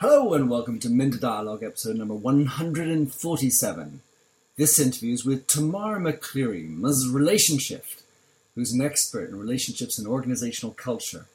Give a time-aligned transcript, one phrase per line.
[0.00, 4.00] Hello and welcome to Minter Dialogue episode number 147.
[4.56, 7.08] This interview is with Tamara McCleary, Ms.
[7.10, 8.02] RelationShift,
[8.54, 11.26] who's an expert in relationships and organizational culture.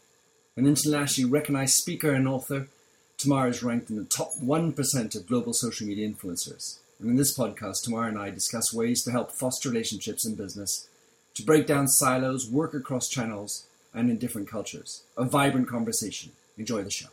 [0.55, 2.69] An internationally recognized speaker and author,
[3.17, 6.77] Tamara is ranked in the top 1% of global social media influencers.
[7.01, 10.87] And in this podcast, Tamara and I discuss ways to help foster relationships in business,
[11.33, 15.03] to break down silos, work across channels, and in different cultures.
[15.17, 16.31] A vibrant conversation.
[16.57, 17.09] Enjoy the show.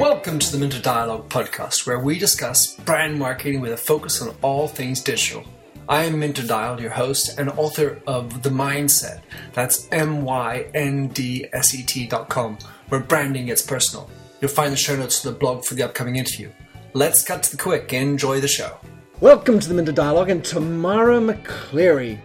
[0.00, 4.34] Welcome to the Minter Dialogue podcast, where we discuss brand marketing with a focus on
[4.40, 5.44] all things digital.
[5.90, 9.20] I am Minter Dial, your host and author of The Myndset.
[9.52, 12.56] That's M Y N D S E T dot com,
[12.88, 14.08] where branding gets personal.
[14.40, 16.50] You'll find the show notes to the blog for the upcoming interview.
[16.94, 17.92] Let's cut to the quick.
[17.92, 18.78] and Enjoy the show.
[19.20, 22.18] Welcome to the Minter Dialogue and Tamara McCleary.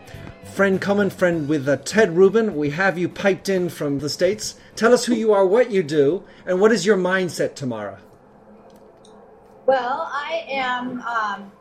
[0.54, 2.56] Friend, common friend with uh, Ted Rubin.
[2.56, 4.56] We have you piped in from the States.
[4.76, 8.00] Tell us who you are, what you do, and what is your mindset, Tamara?
[9.66, 11.02] Well, I am.
[11.02, 11.52] Um,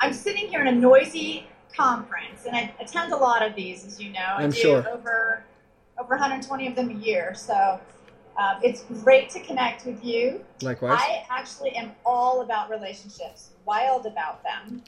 [0.00, 4.00] I'm sitting here in a noisy conference, and I attend a lot of these, as
[4.00, 4.20] you know.
[4.20, 4.88] I I'm do sure.
[4.88, 5.44] over
[5.98, 7.34] over 120 of them a year.
[7.34, 7.80] So
[8.38, 10.44] um, it's great to connect with you.
[10.62, 10.98] Likewise.
[11.00, 14.82] I actually am all about relationships, wild about them.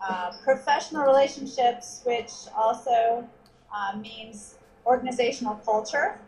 [0.00, 3.26] Uh, professional relationships, which also
[3.74, 4.54] uh, means
[4.86, 6.18] organizational culture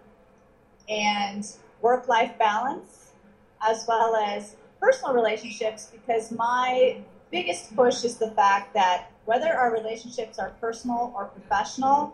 [0.88, 3.12] and work life balance,
[3.62, 6.96] as well as personal relationships, because my
[7.30, 12.12] biggest push is the fact that whether our relationships are personal or professional,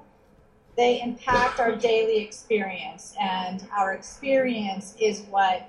[0.76, 5.66] they impact our daily experience, and our experience is what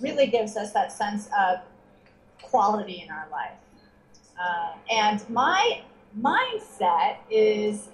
[0.00, 1.60] really gives us that sense of
[2.42, 3.54] quality in our life.
[4.40, 5.82] Uh, and my
[6.18, 7.88] mindset is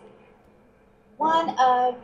[1.16, 1.96] one of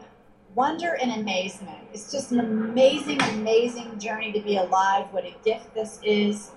[0.55, 1.79] wonder and amazement.
[1.93, 5.07] It's just an amazing, amazing journey to be alive.
[5.13, 6.53] What a gift this is.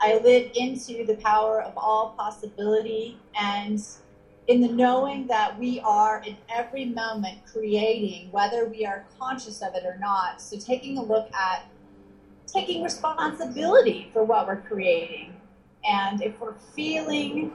[0.00, 3.80] I live into the power of all possibility and
[4.46, 9.74] in the knowing that we are in every moment creating, whether we are conscious of
[9.74, 10.40] it or not.
[10.40, 11.66] So, taking a look at
[12.46, 15.34] taking responsibility for what we're creating.
[15.84, 17.52] And if we're feeling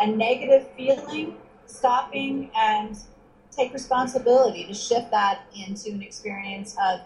[0.00, 1.36] a negative feeling,
[1.66, 2.96] stopping and
[3.50, 7.00] take responsibility to shift that into an experience of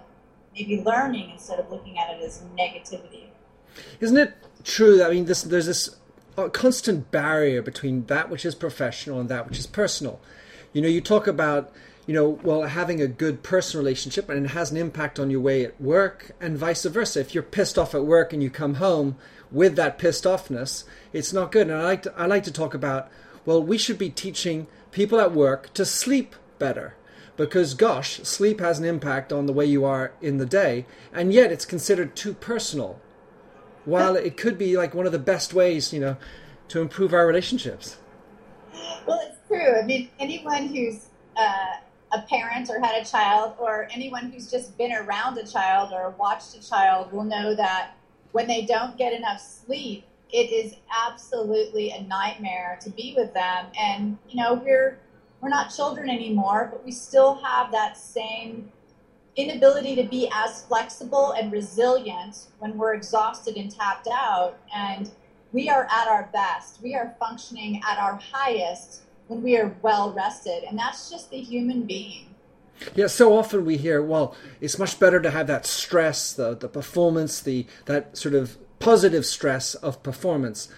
[0.54, 3.24] maybe learning instead of looking at it as negativity.
[4.00, 4.34] Isn't it
[4.64, 5.96] true that I mean, this, there's this
[6.36, 10.20] uh, constant barrier between that which is professional and that which is personal?
[10.72, 11.72] You know, you talk about
[12.06, 15.40] you know, well, having a good personal relationship and it has an impact on your
[15.40, 17.20] way at work and vice versa.
[17.20, 19.16] If you're pissed off at work and you come home
[19.52, 21.68] with that pissed offness, it's not good.
[21.68, 23.08] And I like to, I like to talk about,
[23.44, 26.94] well, we should be teaching people at work to sleep better
[27.36, 31.32] because gosh, sleep has an impact on the way you are in the day, and
[31.32, 33.00] yet it's considered too personal.
[33.84, 36.16] While it could be like one of the best ways, you know,
[36.68, 37.96] to improve our relationships.
[39.06, 39.76] Well, it's true.
[39.76, 41.78] I mean, anyone who's uh,
[42.12, 46.10] a parent or had a child, or anyone who's just been around a child or
[46.10, 47.96] watched a child will know that
[48.32, 50.74] when they don't get enough sleep, it is
[51.06, 53.66] absolutely a nightmare to be with them.
[53.78, 54.98] And you know, we're
[55.40, 58.70] we're not children anymore, but we still have that same
[59.34, 64.58] inability to be as flexible and resilient when we're exhausted and tapped out.
[64.74, 65.10] And
[65.52, 66.82] we are at our best.
[66.82, 70.64] We are functioning at our highest when we are well rested.
[70.64, 72.31] And that's just the human being.
[72.94, 76.68] Yeah, so often we hear, well, it's much better to have that stress, the, the
[76.68, 80.68] performance, the that sort of positive stress of performance.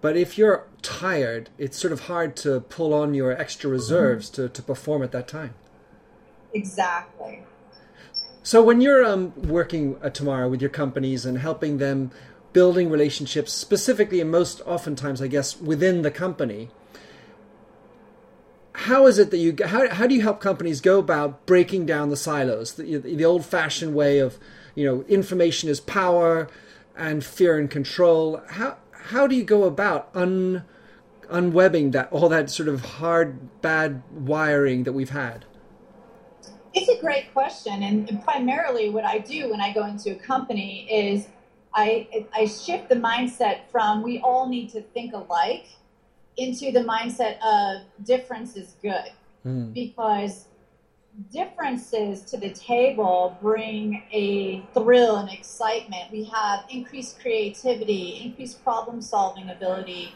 [0.00, 4.50] But if you're tired, it's sort of hard to pull on your extra reserves to,
[4.50, 5.54] to perform at that time.
[6.52, 7.42] Exactly.
[8.42, 12.10] So when you're um, working uh, Tamara with your companies and helping them
[12.52, 16.68] building relationships, specifically and most oftentimes, I guess, within the company,
[18.74, 22.10] how is it that you how, how do you help companies go about breaking down
[22.10, 24.38] the silos, the, the old-fashioned way of,
[24.74, 26.48] you know, information is power
[26.96, 28.42] and fear and control?
[28.48, 30.64] How how do you go about un
[31.30, 35.44] unwebbing that all that sort of hard bad wiring that we've had?
[36.74, 40.88] It's a great question, and primarily what I do when I go into a company
[40.90, 41.28] is
[41.72, 45.66] I I shift the mindset from we all need to think alike
[46.36, 49.12] into the mindset of difference is good
[49.44, 49.74] Mm.
[49.74, 50.46] because
[51.30, 56.10] differences to the table bring a thrill and excitement.
[56.10, 60.12] We have increased creativity, increased problem solving ability.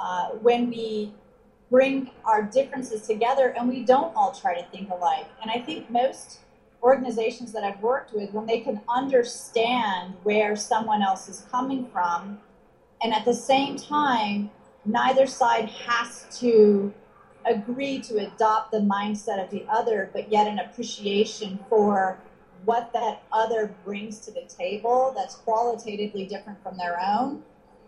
[0.00, 1.12] Uh, when we
[1.68, 5.26] bring our differences together and we don't all try to think alike.
[5.42, 6.38] And I think most
[6.82, 12.40] organizations that I've worked with, when they can understand where someone else is coming from,
[13.02, 14.50] and at the same time,
[14.84, 16.92] neither side has to
[17.44, 22.18] agree to adopt the mindset of the other, but yet an appreciation for
[22.64, 27.42] what that other brings to the table that's qualitatively different from their own.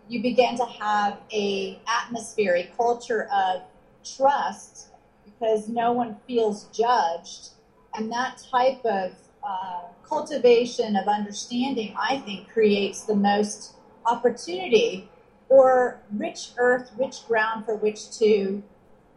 [0.07, 3.61] You begin to have a atmosphere a culture of
[4.03, 4.87] trust
[5.23, 7.49] because no one feels judged.
[7.95, 9.13] And that type of
[9.43, 13.73] uh, cultivation of understanding i think creates the most
[14.05, 15.03] opportunity
[15.53, 18.61] or rich earth rich ground for which to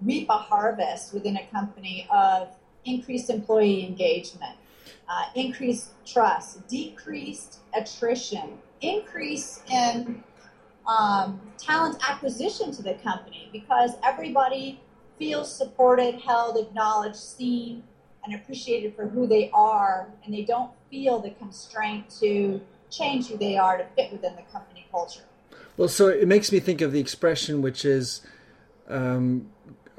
[0.02, 2.48] reap a harvest within a company of
[2.84, 4.56] increased employee engagement
[5.08, 10.22] uh, increased trust, decreased attrition, increase in
[10.86, 14.80] um, talent acquisition to the company because everybody
[15.18, 17.82] feels supported, held, acknowledged, seen,
[18.24, 22.60] and appreciated for who they are, and they don't feel the constraint to
[22.90, 25.22] change who they are to fit within the company culture.
[25.76, 28.22] Well, so it makes me think of the expression which is
[28.88, 29.48] um,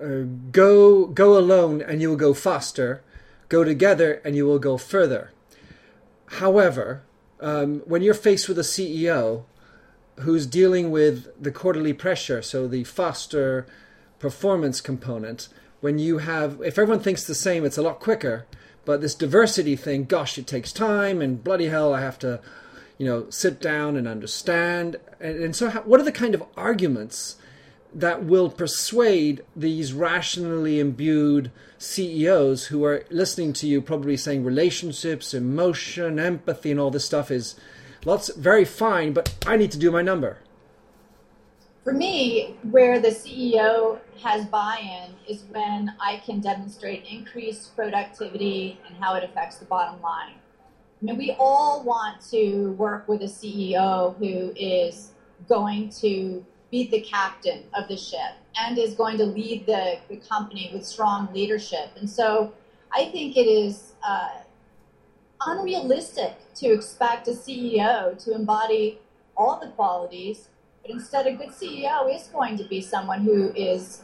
[0.02, 3.04] uh, go go alone and you will go faster
[3.50, 5.32] Go together and you will go further.
[6.26, 7.04] However,
[7.40, 9.46] um, when you're faced with a CEO
[10.20, 13.66] who's dealing with the quarterly pressure, so the faster
[14.20, 15.48] performance component,
[15.80, 18.46] when you have, if everyone thinks the same, it's a lot quicker.
[18.84, 22.42] But this diversity thing, gosh, it takes time, and bloody hell, I have to,
[22.98, 24.98] you know, sit down and understand.
[25.20, 27.38] And, and so, how, what are the kind of arguments
[27.94, 35.34] that will persuade these rationally imbued CEOs who are listening to you probably saying relationships,
[35.34, 37.56] emotion, empathy, and all this stuff is
[38.06, 40.38] lots very fine, but I need to do my number.
[41.84, 48.78] For me, where the CEO has buy in is when I can demonstrate increased productivity
[48.88, 50.34] and how it affects the bottom line.
[51.00, 55.12] I mean, we all want to work with a CEO who is
[55.48, 60.18] going to be the captain of the ship and is going to lead the, the
[60.18, 61.92] company with strong leadership.
[61.98, 62.52] And so
[62.92, 64.40] I think it is uh,
[65.46, 69.00] unrealistic to expect a CEO to embody
[69.36, 70.50] all the qualities,
[70.82, 74.02] but instead, a good CEO is going to be someone who is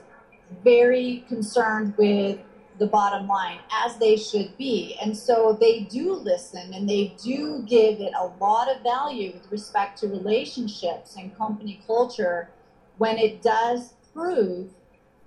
[0.63, 2.39] very concerned with
[2.79, 4.97] the bottom line, as they should be.
[5.01, 9.51] And so they do listen and they do give it a lot of value with
[9.51, 12.49] respect to relationships and company culture
[12.97, 14.69] when it does prove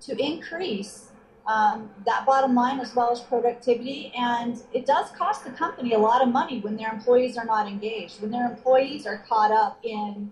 [0.01, 1.11] to increase
[1.47, 4.11] um, that bottom line as well as productivity.
[4.17, 7.67] And it does cost the company a lot of money when their employees are not
[7.67, 10.31] engaged, when their employees are caught up in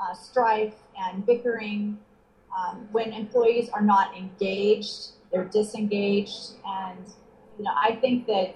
[0.00, 1.98] uh, strife and bickering,
[2.56, 6.52] um, when employees are not engaged, they're disengaged.
[6.64, 7.06] And
[7.58, 8.54] you know, I think that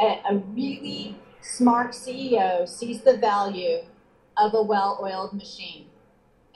[0.00, 3.78] a, a really smart CEO sees the value
[4.36, 5.86] of a well-oiled machine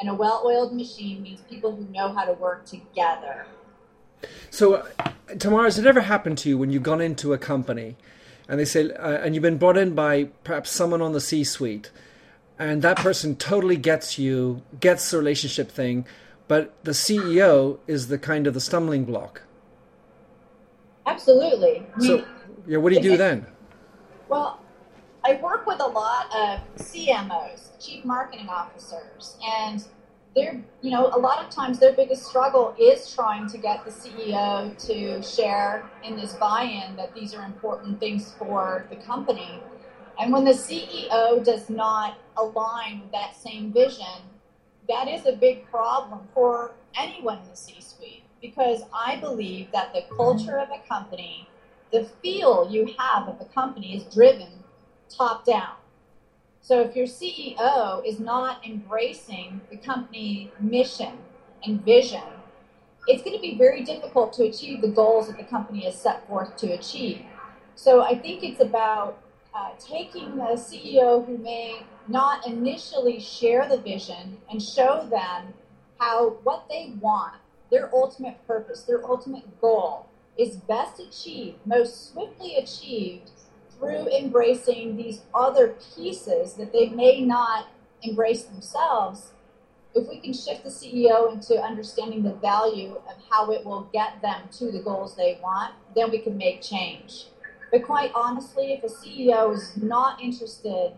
[0.00, 3.46] and a well oiled machine means people who know how to work together.
[4.50, 7.96] So, uh, Tamara, has it ever happened to you when you've gone into a company
[8.48, 11.44] and they say, uh, and you've been brought in by perhaps someone on the C
[11.44, 11.90] suite,
[12.58, 16.06] and that person totally gets you, gets the relationship thing,
[16.48, 19.42] but the CEO is the kind of the stumbling block?
[21.08, 21.86] Absolutely.
[22.00, 22.24] So,
[22.66, 23.46] yeah, what do you do then?
[24.28, 24.60] Well,
[25.24, 29.82] I work with a lot of CMOs, chief marketing officers, and
[30.36, 33.90] they're, you know, a lot of times their biggest struggle is trying to get the
[33.90, 39.62] CEO to share in this buy-in that these are important things for the company.
[40.20, 44.20] And when the CEO does not align with that same vision,
[44.88, 50.02] that is a big problem for anyone in the C-suite because I believe that the
[50.16, 51.48] culture of a company,
[51.92, 54.64] the feel you have of a company is driven
[55.08, 55.76] top down.
[56.60, 61.18] So if your CEO is not embracing the company mission
[61.64, 62.22] and vision,
[63.06, 66.26] it's going to be very difficult to achieve the goals that the company has set
[66.28, 67.22] forth to achieve.
[67.74, 69.18] So I think it's about
[69.54, 75.54] uh, taking the CEO who may not initially share the vision and show them
[75.98, 77.36] how what they want,
[77.70, 83.30] their ultimate purpose, their ultimate goal, is best achieved, most swiftly achieved
[83.70, 87.68] through embracing these other pieces that they may not
[88.02, 89.32] embrace themselves,
[89.94, 94.20] if we can shift the CEO into understanding the value of how it will get
[94.22, 97.26] them to the goals they want, then we can make change.
[97.72, 100.92] But quite honestly, if a CEO is not interested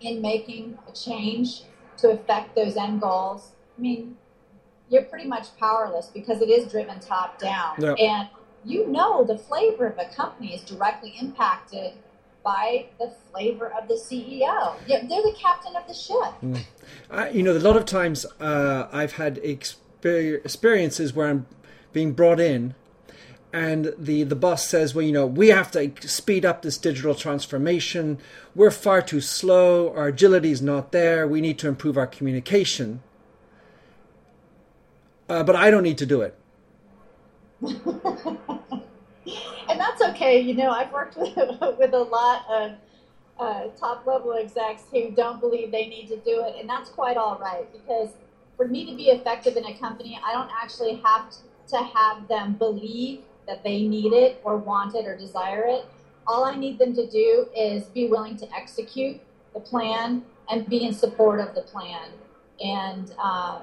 [0.00, 1.62] in making a change
[1.98, 4.16] to affect those end goals, I mean,
[4.92, 7.76] you're pretty much powerless because it is driven top down.
[7.78, 7.94] Yeah.
[7.94, 8.28] And
[8.64, 11.94] you know the flavor of a company is directly impacted
[12.44, 14.76] by the flavor of the CEO.
[14.86, 16.34] They're the captain of the ship.
[16.42, 16.64] Mm.
[17.10, 21.46] I, you know, a lot of times uh, I've had exper- experiences where I'm
[21.92, 22.74] being brought in
[23.52, 27.14] and the, the boss says, well, you know, we have to speed up this digital
[27.14, 28.18] transformation.
[28.54, 29.92] We're far too slow.
[29.94, 31.28] Our agility is not there.
[31.28, 33.02] We need to improve our communication.
[35.28, 36.36] Uh, but I don't need to do it.
[37.62, 37.80] and
[39.68, 40.40] that's okay.
[40.40, 41.36] You know, I've worked with,
[41.78, 42.72] with a lot of
[43.38, 47.16] uh, top level execs who don't believe they need to do it, and that's quite
[47.16, 48.10] all right because
[48.56, 51.32] for me to be effective in a company, I don't actually have
[51.68, 55.84] to have them believe that they need it or want it or desire it.
[56.26, 59.20] All I need them to do is be willing to execute
[59.54, 62.10] the plan and be in support of the plan,
[62.60, 63.60] and uh,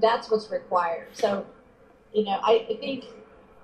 [0.00, 1.08] that's what's required.
[1.12, 1.46] So,
[2.12, 3.04] you know, I, I think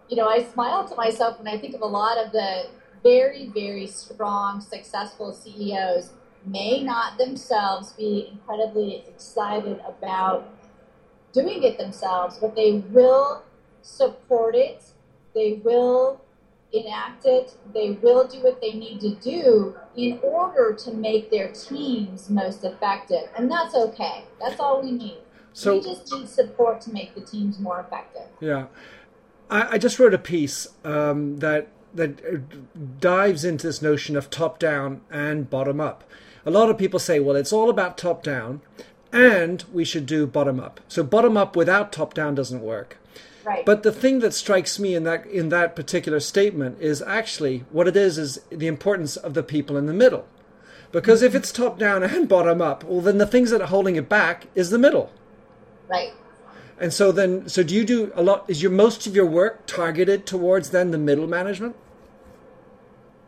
[0.08, 2.68] you know, I smile to myself when I think of a lot of the
[3.02, 6.10] very, very strong, successful CEOs
[6.46, 10.48] may not themselves be incredibly excited about
[11.32, 13.42] doing it themselves, but they will
[13.82, 14.82] support it,
[15.34, 16.20] they will
[16.72, 21.52] enact it, they will do what they need to do in order to make their
[21.52, 23.28] teams most effective.
[23.36, 24.24] And that's okay.
[24.40, 25.18] That's all we need.
[25.58, 28.28] So, we just need support to make the teams more effective.
[28.38, 28.66] Yeah.
[29.50, 34.60] I, I just wrote a piece um, that that dives into this notion of top
[34.60, 36.04] down and bottom up.
[36.46, 38.60] A lot of people say, well, it's all about top down,
[39.12, 40.78] and we should do bottom up.
[40.86, 42.98] So bottom up without top down doesn't work.
[43.42, 43.66] Right.
[43.66, 47.88] But the thing that strikes me in that in that particular statement is actually what
[47.88, 50.28] it is is the importance of the people in the middle.
[50.92, 53.96] Because if it's top down and bottom up, well then the things that are holding
[53.96, 55.10] it back is the middle.
[55.88, 56.12] Right.
[56.78, 58.44] And so then, so do you do a lot?
[58.48, 61.74] Is your most of your work targeted towards then the middle management?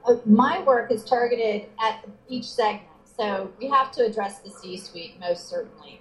[0.07, 2.87] Uh, my work is targeted at each segment.
[3.05, 6.00] So we have to address the C-suite most certainly,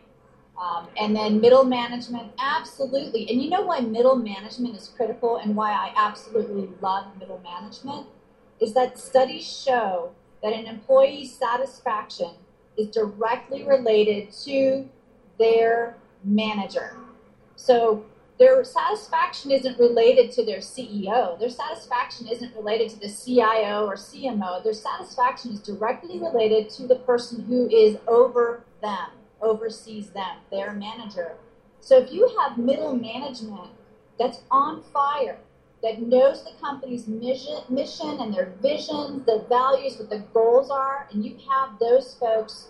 [0.62, 3.30] um, and then middle management, absolutely.
[3.30, 8.08] And you know why middle management is critical, and why I absolutely love middle management,
[8.62, 10.12] is that studies show
[10.42, 12.32] that an employee's satisfaction
[12.78, 14.88] is directly related to
[15.38, 16.95] their manager.
[17.55, 18.05] So
[18.38, 21.38] their satisfaction isn't related to their CEO.
[21.38, 24.63] Their satisfaction isn't related to the CIO or CMO.
[24.63, 29.09] Their satisfaction is directly related to the person who is over them,
[29.41, 31.35] oversees them, their manager.
[31.81, 33.71] So if you have middle management
[34.17, 35.39] that's on fire,
[35.81, 41.07] that knows the company's mission, mission and their visions, the values, what the goals are,
[41.11, 42.67] and you have those folks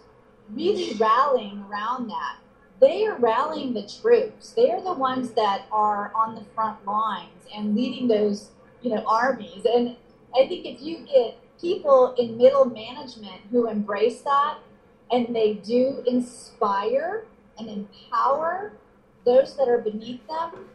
[0.51, 2.37] really rallying around that,
[2.79, 4.51] they are rallying the troops.
[4.51, 8.49] They are the ones that are on the front lines and leading those,
[8.81, 9.65] you know, armies.
[9.65, 9.95] And
[10.35, 14.59] I think if you get people in middle management who embrace that
[15.11, 17.25] and they do inspire
[17.57, 18.73] and empower
[19.25, 20.69] those that are beneath them,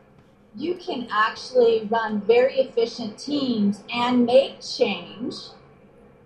[0.56, 5.36] you can actually run very efficient teams and make change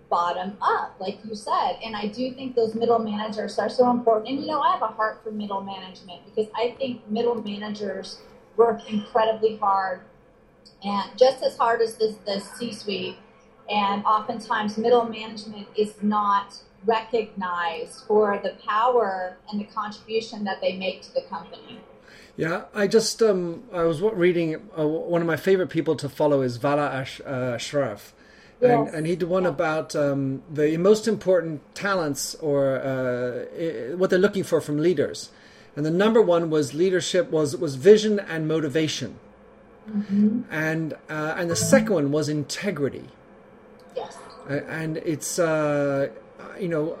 [0.09, 1.77] bottom up, like you said.
[1.83, 4.29] And I do think those middle managers are so important.
[4.29, 8.19] And you know, I have a heart for middle management because I think middle managers
[8.57, 10.01] work incredibly hard
[10.83, 13.17] and just as hard as the, the C suite.
[13.69, 20.75] And oftentimes, middle management is not recognized for the power and the contribution that they
[20.75, 21.79] make to the company.
[22.35, 26.41] Yeah, I just um, I was reading uh, one of my favorite people to follow
[26.41, 28.13] is Vala Ash, uh, Afshar,
[28.61, 34.19] and, and he did one about um, the most important talents or uh, what they're
[34.19, 35.31] looking for from leaders.
[35.75, 39.17] And the number one was leadership was was vision and motivation.
[39.89, 40.41] Mm-hmm.
[40.51, 43.07] And uh, and the second one was integrity.
[43.95, 44.17] Yes.
[44.49, 46.09] And it's uh,
[46.59, 46.99] you know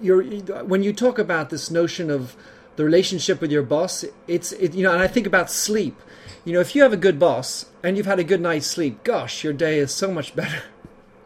[0.00, 0.22] you're
[0.64, 2.36] when you talk about this notion of
[2.76, 6.00] the relationship with your boss, it's it, you know, and I think about sleep.
[6.44, 9.04] You know, if you have a good boss and you've had a good night's sleep,
[9.04, 10.62] gosh, your day is so much better.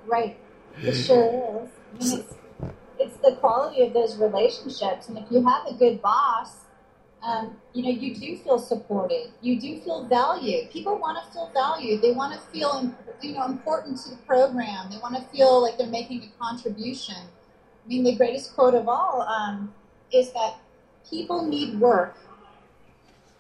[0.07, 0.39] Right.
[0.83, 1.71] It sure is.
[2.01, 2.35] I mean, it's,
[2.99, 5.09] it's the quality of those relationships.
[5.09, 6.57] And if you have a good boss,
[7.23, 9.33] um, you know, you do feel supported.
[9.41, 10.71] You do feel valued.
[10.71, 12.03] People want to feel valued.
[12.03, 14.91] They want to feel, you know, important to the program.
[14.91, 17.17] They want to feel like they're making a contribution.
[17.17, 19.75] I mean, the greatest quote of all um,
[20.13, 20.57] is that
[21.09, 22.17] people need work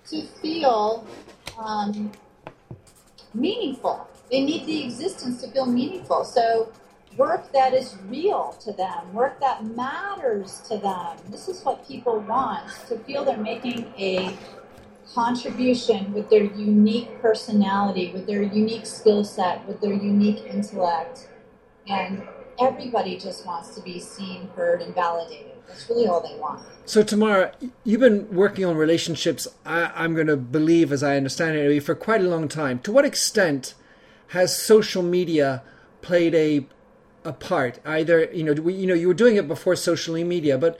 [0.08, 1.06] to feel
[1.58, 2.12] um,
[3.34, 4.08] meaningful.
[4.30, 6.24] They need the existence to feel meaningful.
[6.24, 6.72] So,
[7.16, 11.16] work that is real to them, work that matters to them.
[11.30, 14.36] This is what people want to feel they're making a
[15.14, 21.28] contribution with their unique personality, with their unique skill set, with their unique intellect.
[21.88, 22.26] And
[22.60, 25.52] everybody just wants to be seen, heard, and validated.
[25.68, 26.62] That's really all they want.
[26.84, 27.52] So, Tamara,
[27.84, 31.94] you've been working on relationships, I, am going to believe, as I understand it, for
[31.94, 32.78] quite a long time.
[32.80, 33.74] To what extent
[34.28, 35.62] has social media
[36.02, 36.66] played a
[37.24, 37.80] a part?
[37.84, 40.78] Either, you know, we, you know, you were doing it before social media, but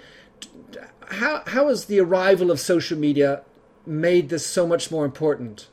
[1.09, 3.43] how how has the arrival of social media
[3.85, 5.69] made this so much more important?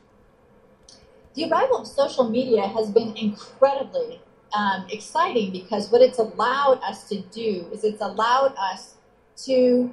[1.34, 4.20] The arrival of social media has been incredibly
[4.54, 8.94] um, exciting because what it's allowed us to do is it's allowed us
[9.44, 9.92] to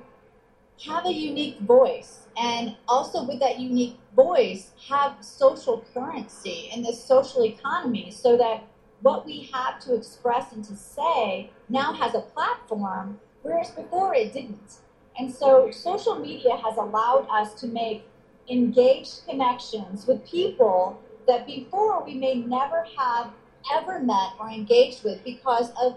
[0.86, 7.04] have a unique voice and also with that unique voice have social currency in this
[7.04, 8.64] social economy so that
[9.02, 14.34] what we have to express and to say now has a platform whereas before it
[14.34, 14.80] didn't.
[15.20, 18.04] And so social media has allowed us to make
[18.50, 23.32] engaged connections with people that before we may never have
[23.72, 25.96] ever met or engaged with because of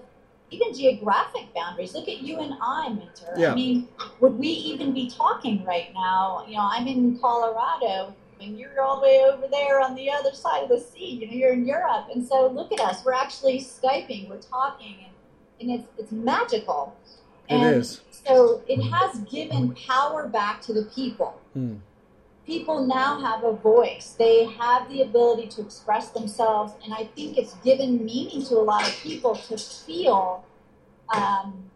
[0.54, 1.94] even geographic boundaries.
[1.94, 3.34] Look at you and I, Minter.
[3.37, 3.52] Yeah.
[3.52, 3.88] I mean,
[4.20, 6.44] would we even be talking right now?
[6.46, 10.32] You know, I'm in Colorado and you're all the way over there on the other
[10.32, 11.18] side of the sea.
[11.20, 12.06] You know, you're in Europe.
[12.14, 13.04] And so look at us.
[13.04, 16.96] We're actually Skyping, we're talking, and, and it's, it's magical.
[17.49, 18.00] It and is.
[18.11, 21.40] So it has given power back to the people.
[21.52, 21.76] Hmm
[22.46, 24.14] people now have a voice.
[24.18, 28.64] They have the ability to express themselves, and I think it's given meaning to a
[28.64, 30.44] lot of people to feel
[31.14, 31.70] um,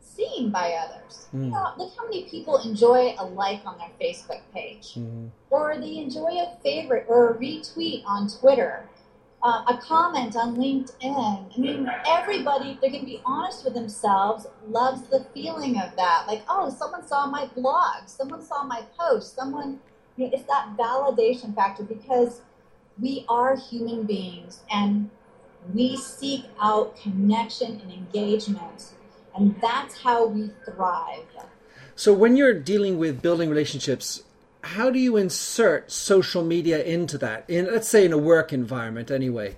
[0.00, 1.26] seen by others.
[1.34, 1.44] Mm.
[1.44, 5.26] You know, look how many people enjoy a like on their Facebook page, mm-hmm.
[5.50, 8.88] or they enjoy a favorite or a retweet on Twitter.
[9.42, 11.54] Uh, a comment on LinkedIn.
[11.54, 15.94] I mean, everybody, if they're going to be honest with themselves, loves the feeling of
[15.96, 16.24] that.
[16.26, 19.80] Like, oh, someone saw my blog, someone saw my post, someone
[20.16, 22.40] you know, it's that validation factor because
[23.00, 25.10] we are human beings and
[25.72, 28.92] we seek out connection and engagement,
[29.34, 31.24] and that's how we thrive.
[31.96, 34.22] So, when you're dealing with building relationships,
[34.62, 37.44] how do you insert social media into that?
[37.48, 39.56] In let's say in a work environment, anyway.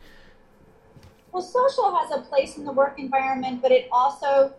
[1.32, 4.54] Well, social has a place in the work environment, but it also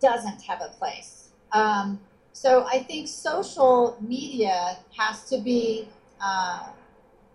[0.00, 1.30] doesn't have a place.
[1.52, 2.00] Um,
[2.32, 5.88] so I think social media has to be
[6.20, 6.68] uh,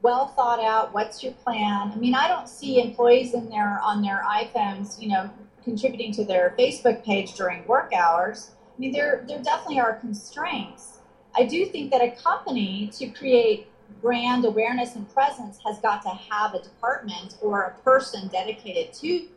[0.01, 0.93] well thought out.
[0.93, 1.91] What's your plan?
[1.93, 5.29] I mean, I don't see employees in there on their iPhones, you know,
[5.63, 8.51] contributing to their Facebook page during work hours.
[8.75, 10.99] I mean, there there definitely are constraints.
[11.35, 13.67] I do think that a company to create
[14.01, 19.27] brand awareness and presence has got to have a department or a person dedicated to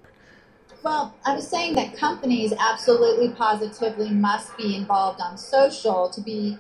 [0.83, 6.59] well, I was saying that companies absolutely positively must be involved on social to be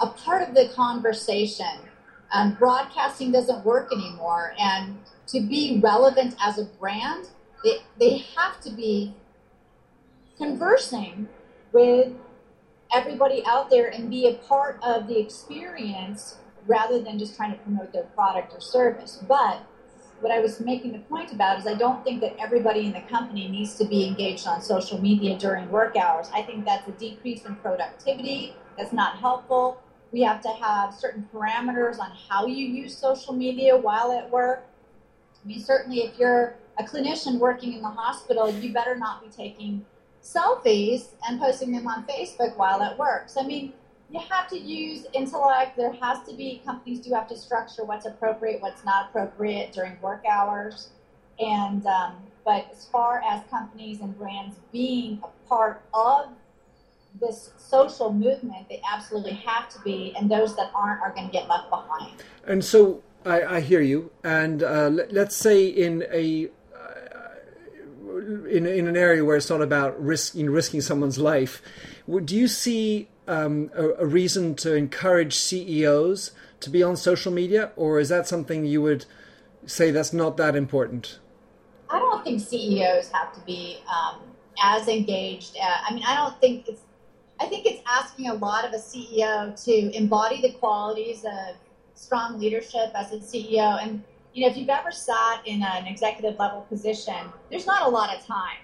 [0.00, 1.78] a part of the conversation.
[2.32, 4.98] Um, broadcasting doesn't work anymore, and
[5.28, 7.28] to be relevant as a brand,
[7.64, 9.14] they, they have to be
[10.36, 11.28] conversing
[11.72, 12.12] with
[12.92, 17.58] everybody out there and be a part of the experience rather than just trying to
[17.58, 19.22] promote their product or service.
[19.26, 19.62] But
[20.26, 23.00] what I was making the point about is I don't think that everybody in the
[23.02, 26.28] company needs to be engaged on social media during work hours.
[26.34, 28.56] I think that's a decrease in productivity.
[28.76, 29.80] That's not helpful.
[30.10, 34.66] We have to have certain parameters on how you use social media while at work.
[35.44, 39.28] I mean, certainly if you're a clinician working in the hospital, you better not be
[39.28, 39.86] taking
[40.24, 43.28] selfies and posting them on Facebook while at work.
[43.28, 43.74] So, I mean,
[44.10, 45.76] you have to use intellect.
[45.76, 50.00] There has to be companies do have to structure what's appropriate, what's not appropriate during
[50.00, 50.90] work hours,
[51.38, 56.28] and um, but as far as companies and brands being a part of
[57.20, 61.32] this social movement, they absolutely have to be, and those that aren't are going to
[61.32, 62.22] get left behind.
[62.46, 64.10] And so I, I hear you.
[64.22, 69.62] And uh, let, us say in a uh, in, in an area where it's not
[69.62, 71.60] about risking risking someone's life,
[72.24, 77.72] do you see um, a, a, reason to encourage CEOs to be on social media,
[77.76, 79.04] or is that something you would
[79.66, 81.18] say that's not that important?
[81.90, 84.20] I don't think CEOs have to be um,
[84.62, 85.56] as engaged.
[85.60, 86.82] Uh, I mean, I don't think it's.
[87.38, 91.56] I think it's asking a lot of a CEO to embody the qualities of
[91.94, 93.82] strong leadership as a CEO.
[93.82, 97.90] And you know, if you've ever sat in an executive level position, there's not a
[97.90, 98.56] lot of time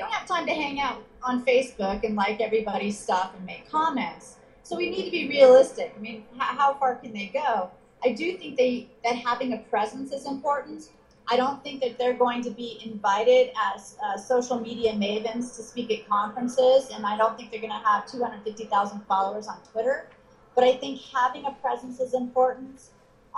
[0.00, 4.36] don't have time to hang out on Facebook and like everybody's stuff and make comments.
[4.62, 5.92] So we need to be realistic.
[5.96, 7.70] I mean, how, how far can they go?
[8.04, 10.88] I do think they that having a presence is important.
[11.32, 15.62] I don't think that they're going to be invited as uh, social media mavens to
[15.62, 20.08] speak at conferences, and I don't think they're going to have 250,000 followers on Twitter.
[20.54, 22.80] but I think having a presence is important.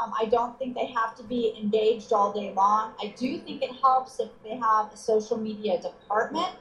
[0.02, 2.92] Um, I don't think they have to be engaged all day long.
[3.00, 6.56] I do think it helps if they have a social media department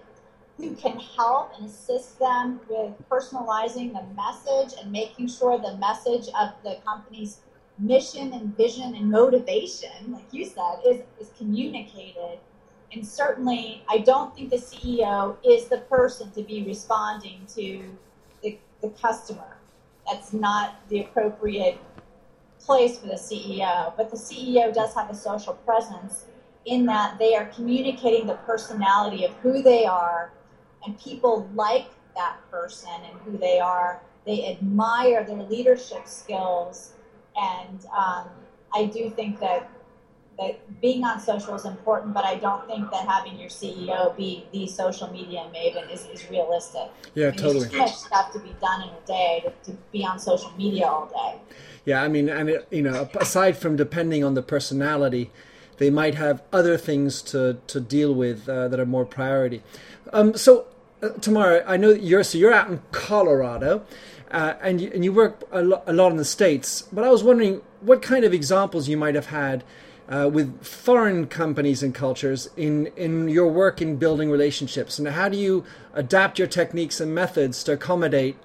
[0.57, 6.27] who can help and assist them with personalizing the message and making sure the message
[6.39, 7.39] of the company's
[7.79, 12.37] mission and vision and motivation, like you said, is, is communicated.
[12.93, 17.83] And certainly, I don't think the CEO is the person to be responding to
[18.43, 19.57] the, the customer.
[20.05, 21.77] That's not the appropriate
[22.65, 23.95] place for the CEO.
[23.97, 26.25] But the CEO does have a social presence
[26.65, 30.31] in that they are communicating the personality of who they are,
[30.85, 34.01] and people like that person and who they are.
[34.25, 36.93] They admire their leadership skills
[37.35, 38.29] and um,
[38.73, 39.69] I do think that
[40.41, 44.45] that being on social is important, but I don't think that having your CEO be
[44.51, 46.89] the social media maven is, is realistic.
[47.13, 47.59] Yeah, I mean, totally.
[47.59, 50.51] There's too much stuff to be done in a day to, to be on social
[50.57, 51.39] media all day.
[51.85, 55.31] Yeah, I mean, and it, you know, aside from depending on the personality,
[55.77, 59.63] they might have other things to to deal with uh, that are more priority.
[60.13, 60.67] Um, so,
[61.01, 63.83] uh, Tamara, I know you're so you're out in Colorado,
[64.31, 67.09] uh, and, you, and you work a, lo- a, lot in the States, but I
[67.09, 69.63] was wondering what kind of examples you might have had
[70.11, 75.29] uh, with foreign companies and cultures in, in your work in building relationships, and how
[75.29, 78.35] do you adapt your techniques and methods to accommodate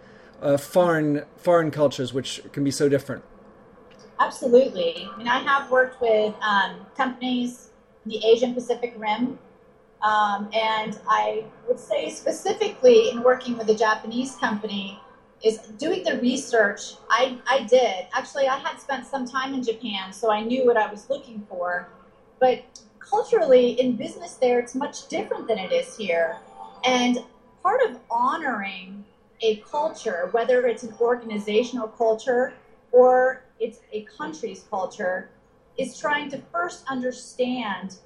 [0.41, 3.25] uh, foreign foreign cultures, which can be so different?
[4.21, 5.09] Absolutely.
[5.13, 7.71] I mean, I have worked with um, companies
[8.05, 9.39] in the Asian Pacific Rim,
[10.03, 15.01] um, and I would say specifically in working with a Japanese company,
[15.43, 18.07] is doing the research I, I did.
[18.13, 21.47] Actually, I had spent some time in Japan, so I knew what I was looking
[21.49, 21.89] for.
[22.41, 22.65] But
[22.99, 26.39] culturally, in business there, it's much different than it is here.
[26.85, 27.19] And
[27.63, 29.05] part of honoring
[29.41, 32.55] a culture, whether it's an organizational culture
[32.93, 35.29] or it's a country's culture,
[35.77, 37.97] is trying to first understand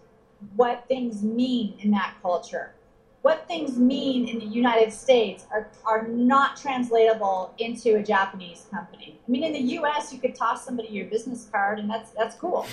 [0.56, 2.72] what things mean in that culture
[3.22, 9.18] what things mean in the United States are, are not translatable into a Japanese company.
[9.26, 12.36] I mean, in the US, you could toss somebody your business card, and that's, that's
[12.36, 12.66] cool.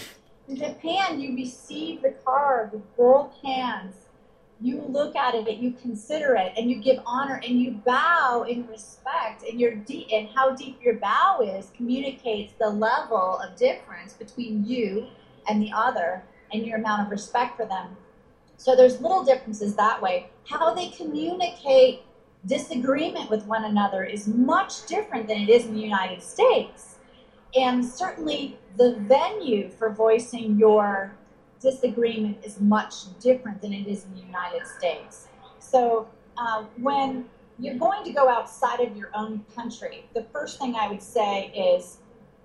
[0.47, 3.95] In Japan, you receive the card with both hands.
[4.61, 8.65] You look at it, you consider it, and you give honor, and you bow in
[8.67, 9.43] respect.
[9.43, 15.07] And your and how deep your bow is communicates the level of difference between you
[15.49, 17.97] and the other, and your amount of respect for them.
[18.57, 20.29] So there's little differences that way.
[20.45, 22.01] How they communicate
[22.45, 26.95] disagreement with one another is much different than it is in the United States.
[27.55, 31.15] And certainly the venue for voicing your
[31.59, 35.27] disagreement is much different than it is in the United States.
[35.59, 37.25] So uh, when
[37.59, 41.47] you're going to go outside of your own country, the first thing I would say
[41.47, 41.97] is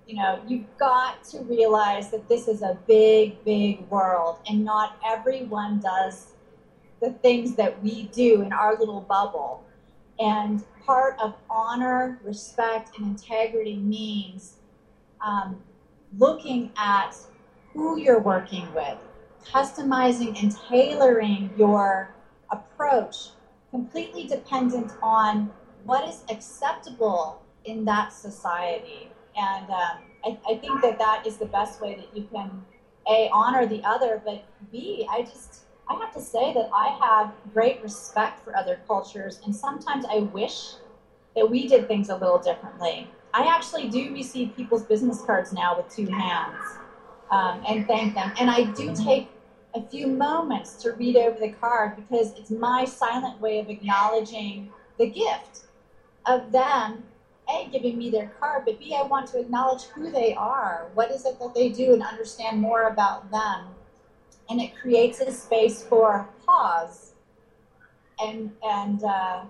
[0.07, 4.97] you know, you've got to realize that this is a big, big world, and not
[5.05, 6.33] everyone does
[7.01, 9.63] the things that we do in our little bubble.
[10.19, 14.57] And part of honor, respect, and integrity means
[15.25, 15.61] um,
[16.17, 17.15] looking at
[17.73, 18.97] who you're working with,
[19.45, 22.13] customizing and tailoring your
[22.51, 23.29] approach
[23.71, 25.51] completely dependent on
[25.85, 31.45] what is acceptable in that society and um, I, I think that that is the
[31.45, 32.65] best way that you can
[33.07, 37.33] a honor the other, but b I just I have to say that I have
[37.53, 40.75] great respect for other cultures, and sometimes I wish
[41.35, 43.07] that we did things a little differently.
[43.33, 46.61] I actually do receive people's business cards now with two hands
[47.31, 49.27] um, and thank them, and I do take
[49.75, 54.69] a few moments to read over the card because it's my silent way of acknowledging
[54.99, 55.63] the gift
[56.25, 57.03] of them
[57.49, 60.87] a, giving me their card, but B, I want to acknowledge who they are.
[60.93, 63.67] What is it that they do and understand more about them?
[64.49, 67.13] And it creates a space for pause
[68.21, 69.43] and, and uh,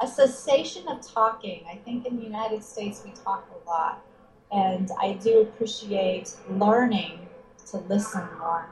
[0.00, 1.64] a cessation of talking.
[1.70, 4.02] I think in the United States we talk a lot.
[4.50, 7.26] And I do appreciate learning
[7.70, 8.68] to listen more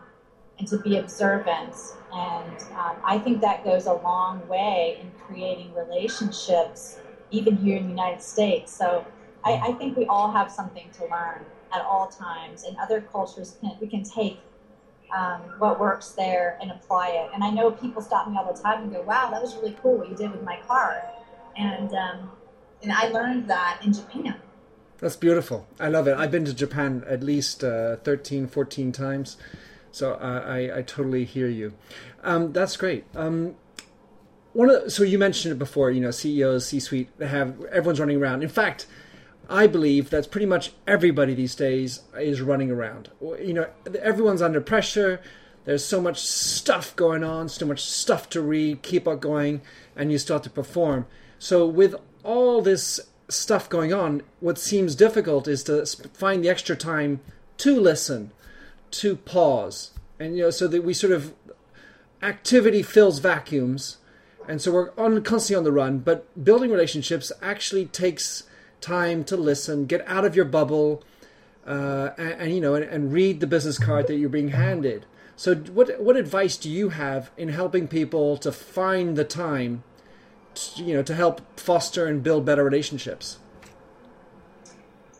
[0.58, 1.74] and to be observant.
[2.12, 6.98] And um, I think that goes a long way in creating relationships
[7.30, 8.72] even here in the United States.
[8.72, 9.06] So
[9.44, 13.56] I, I think we all have something to learn at all times, and other cultures
[13.60, 14.40] can we can take
[15.16, 17.30] um, what works there and apply it.
[17.34, 19.76] And I know people stop me all the time and go, "Wow, that was really
[19.82, 21.02] cool what you did with my car,"
[21.56, 22.30] and um,
[22.82, 24.36] and I learned that in Japan.
[24.98, 25.66] That's beautiful.
[25.78, 26.16] I love it.
[26.18, 29.38] I've been to Japan at least uh, 13, 14 times.
[29.92, 31.72] So I, I, I totally hear you.
[32.22, 33.04] Um, that's great.
[33.16, 33.56] Um,
[34.60, 35.90] one of the, so you mentioned it before.
[35.90, 38.42] You know, CEOs, C-suite, have everyone's running around.
[38.42, 38.86] In fact,
[39.48, 43.08] I believe that's pretty much everybody these days is running around.
[43.22, 43.66] You know,
[44.00, 45.22] everyone's under pressure.
[45.64, 48.82] There's so much stuff going on, so much stuff to read.
[48.82, 49.62] Keep up going,
[49.96, 51.06] and you start to perform.
[51.38, 56.76] So with all this stuff going on, what seems difficult is to find the extra
[56.76, 57.20] time
[57.58, 58.30] to listen,
[58.90, 61.32] to pause, and you know, so that we sort of
[62.20, 63.96] activity fills vacuums,
[64.48, 65.98] and so we're on constantly on the run.
[65.98, 68.44] But building relationships actually takes
[68.80, 71.02] time to listen, get out of your bubble,
[71.66, 75.06] uh, and, and, you know, and, and read the business card that you're being handed.
[75.36, 79.84] So, what what advice do you have in helping people to find the time,
[80.54, 83.38] to, you know, to help foster and build better relationships?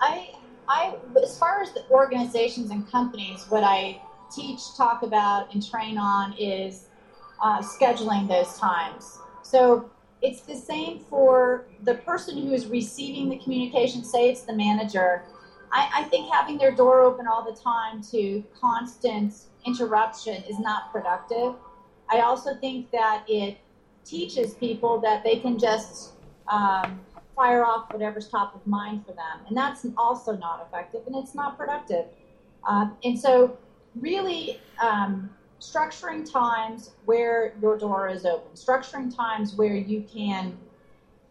[0.01, 0.35] I
[0.69, 5.97] I as far as the organizations and companies, what I teach, talk about, and train
[5.97, 6.90] on is
[7.41, 9.19] uh, scheduling those times.
[9.43, 9.91] So
[10.23, 15.25] it's the same for the person who is receiving the communication, say it's the manager.
[15.73, 20.93] I, I think having their door open all the time to constant interruption is not
[20.93, 21.55] productive.
[22.11, 23.59] I also think that it
[24.05, 26.13] teaches people that they can just
[26.49, 27.01] um,
[27.37, 29.47] fire off whatever's top of mind for them.
[29.49, 32.07] And that's also not effective and it's not productive.
[32.69, 33.57] Uh, and so,
[33.95, 40.57] really, um, structuring times where your door is open, structuring times where you can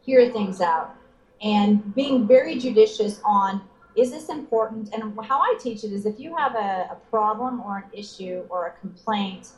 [0.01, 0.95] hear things out,
[1.41, 3.61] and being very judicious on
[3.95, 4.93] is this important?
[4.93, 8.45] And how I teach it is if you have a, a problem or an issue
[8.49, 9.49] or a complaint,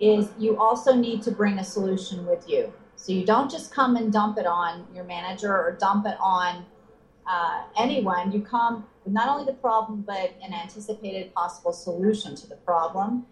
[0.00, 2.72] is you also need to bring a solution with you.
[2.96, 6.64] So you don't just come and dump it on your manager or dump it on
[7.26, 8.32] uh, anyone.
[8.32, 13.26] You come with not only the problem, but an anticipated possible solution to the problem.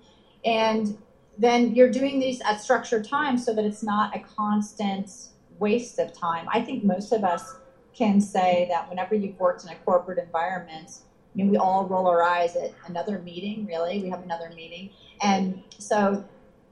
[0.44, 0.98] And
[1.38, 5.10] then you're doing these at structured times so that it's not a constant
[5.58, 6.46] waste of time.
[6.52, 7.56] I think most of us
[7.94, 10.90] can say that whenever you've worked in a corporate environment,
[11.32, 14.02] I mean, we all roll our eyes at another meeting, really.
[14.02, 14.90] We have another meeting.
[15.22, 16.24] And so,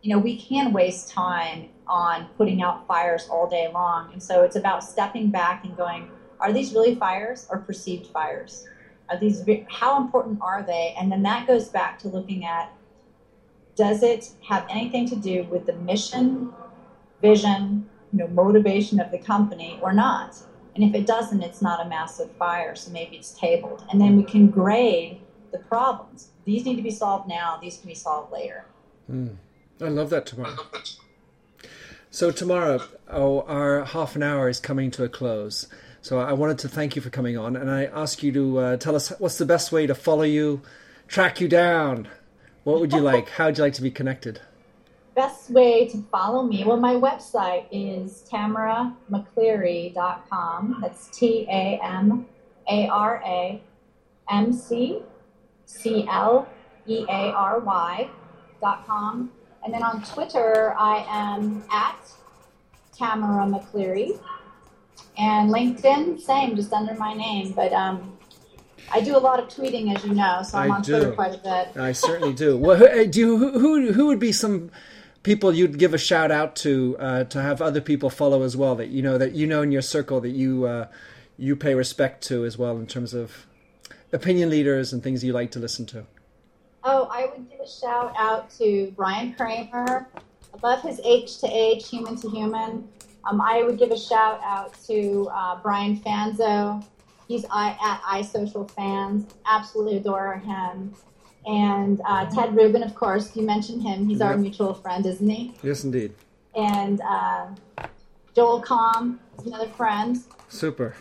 [0.03, 4.13] you know, we can waste time on putting out fires all day long.
[4.13, 8.67] And so it's about stepping back and going, are these really fires or perceived fires?
[9.09, 10.95] Are these, how important are they?
[10.99, 12.73] And then that goes back to looking at
[13.79, 16.53] does it have anything to do with the mission,
[17.23, 20.37] vision, you know, motivation of the company or not?
[20.75, 23.85] And if it doesn't, it's not a massive fire, so maybe it's tabled.
[23.91, 25.21] And then we can grade
[25.53, 26.31] the problems.
[26.45, 28.65] These need to be solved now, these can be solved later.
[29.11, 29.37] Mm.
[29.81, 30.57] I love that Tamara.
[32.11, 35.69] So Tamara, oh, our half an hour is coming to a close.
[36.03, 38.77] So I wanted to thank you for coming on, and I ask you to uh,
[38.77, 40.63] tell us what's the best way to follow you,
[41.07, 42.09] track you down,
[42.69, 43.31] what would you like?
[43.31, 44.43] How would you like to be connected?
[45.15, 46.65] Best way to follow me.
[46.65, 50.79] Well, my website is tamaramccleary.com.
[50.83, 52.27] That's T A M
[52.69, 53.63] A R A
[54.31, 55.01] M C
[55.65, 56.47] C L
[56.87, 59.33] E A R Y.com.
[59.65, 62.13] And then on Twitter, I am at
[62.95, 64.21] Tamara McCleary.
[65.17, 67.53] And LinkedIn, same, just under my name.
[67.53, 68.18] But um,
[68.91, 70.97] I do a lot of tweeting, as you know, so I'm I on do.
[70.97, 71.77] Twitter quite a bit.
[71.77, 72.57] I certainly do.
[72.57, 74.71] Well, who, do you, who who would be some
[75.23, 78.75] people you'd give a shout out to uh, to have other people follow as well
[78.77, 80.87] that you know that you know in your circle that you uh,
[81.37, 83.47] you pay respect to as well in terms of
[84.13, 86.07] opinion leaders and things you like to listen to.
[86.85, 90.09] Oh, I would give a shout out to Bryan Kramer.
[90.17, 92.89] I love his H to H, human to human.
[93.25, 96.83] Um, I would give a shout out to uh, Brian Fanzo.
[97.29, 99.31] He's at iSocialFanz.
[99.47, 100.95] Absolutely adore him.
[101.47, 104.09] And uh, Ted Rubin, of course, you mentioned him.
[104.09, 104.31] He's yep.
[104.31, 105.55] our mutual friend, isn't he?
[105.63, 106.15] Yes, indeed.
[106.57, 107.49] And uh,
[108.35, 110.19] Joel Comm another friend.
[110.49, 110.95] Super.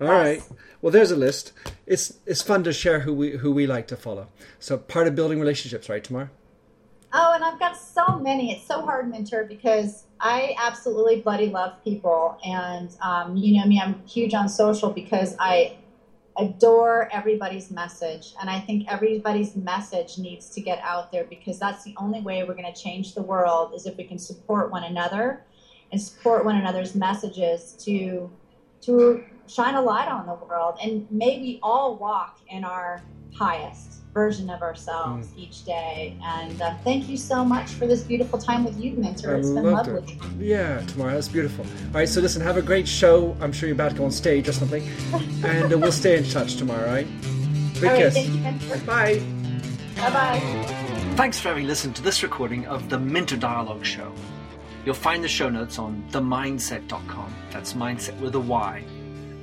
[0.00, 0.10] All yes.
[0.10, 0.42] right.
[0.80, 1.52] Well, there's a list.
[1.86, 4.28] It's it's fun to share who we who we like to follow.
[4.58, 6.30] So part of building relationships, right, Tamar?
[7.12, 8.52] Oh, and I've got so many.
[8.52, 13.78] It's so hard, Minter, because I absolutely bloody love people, and um, you know me,
[13.78, 15.76] I'm huge on social because I
[16.38, 21.84] adore everybody's message, and I think everybody's message needs to get out there because that's
[21.84, 24.84] the only way we're going to change the world is if we can support one
[24.84, 25.44] another
[25.92, 28.30] and support one another's messages to
[28.80, 33.02] to shine a light on the world, and maybe all walk in our
[33.34, 35.38] highest version of ourselves mm.
[35.38, 36.16] each day.
[36.22, 39.36] And uh, thank you so much for this beautiful time with you, Minter.
[39.36, 40.02] It's I been lovely.
[40.14, 40.18] It.
[40.38, 41.14] Yeah, Tamara.
[41.14, 41.66] That's beautiful.
[41.88, 43.36] All right, so listen, have a great show.
[43.40, 44.82] I'm sure you're about to go on stage or something.
[45.44, 47.06] and uh, we'll stay in touch Tamara, all right?
[47.74, 48.14] Big all kiss.
[48.14, 49.22] Right, you, Bye.
[49.96, 50.40] Bye bye.
[51.16, 54.12] Thanks for having listened to this recording of the Minter Dialogue Show.
[54.84, 57.34] You'll find the show notes on themindset.com.
[57.50, 58.84] That's mindset with a Y,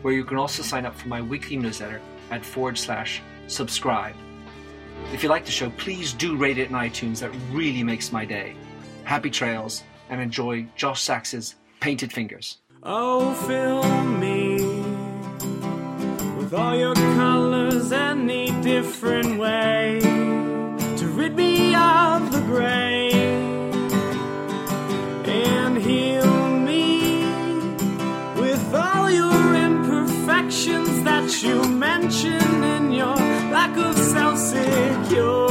[0.02, 4.16] where you can also sign up for my weekly newsletter at forward slash subscribe.
[5.14, 7.20] If you like the show, please do rate it in iTunes.
[7.20, 8.56] That really makes my day.
[9.04, 12.58] Happy trails and enjoy Josh Sachs's Painted Fingers.
[12.84, 13.84] Oh, fill
[14.18, 14.56] me
[16.38, 23.12] with all your colors any different way to rid me of the gray
[25.26, 27.24] and heal me
[28.42, 33.16] with all your imperfections that you mention in your
[33.52, 35.51] lack of céu é que hoje.